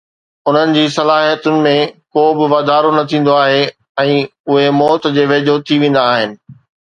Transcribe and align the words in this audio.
انهن 0.51 0.71
جي 0.75 0.85
صلاحيتن 0.93 1.59
۾ 1.65 1.73
ڪو 2.17 2.23
به 2.39 2.45
واڌارو 2.53 2.91
نه 2.97 3.03
ٿيندو 3.11 3.33
آهي 3.43 3.61
۽ 4.05 4.15
اهي 4.55 4.67
موت 4.81 5.07
جي 5.19 5.29
ويجهو 5.33 5.61
ٿي 5.69 5.81
ويندا 5.85 6.09
آهن 6.15 6.35